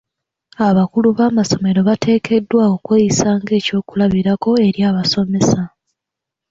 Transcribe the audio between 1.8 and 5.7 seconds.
bateekeddwa okweyisa ng'ekyokulabirako eri abasomesa.